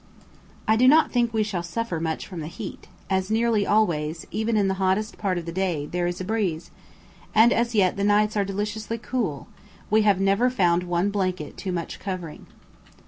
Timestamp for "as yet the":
7.53-8.03